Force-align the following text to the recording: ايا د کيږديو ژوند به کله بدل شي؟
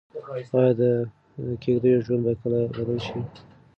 ايا 0.55 0.71
د 0.79 0.81
کيږديو 1.61 2.03
ژوند 2.05 2.21
به 2.25 2.31
کله 2.41 2.59
بدل 2.75 2.97
شي؟ 3.05 3.17